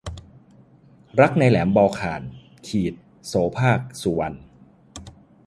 [1.19, 2.21] รักในแหลมบอลข่าน-
[3.27, 4.37] โสภาค สุวรรณ